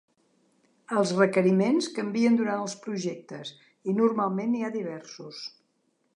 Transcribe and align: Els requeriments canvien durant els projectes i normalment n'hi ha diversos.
Els 1.01 1.11
requeriments 1.19 1.89
canvien 1.97 2.39
durant 2.39 2.63
els 2.65 2.75
projectes 2.87 3.53
i 3.93 3.97
normalment 4.01 4.53
n'hi 4.55 4.65
ha 4.71 4.75
diversos. 4.81 5.47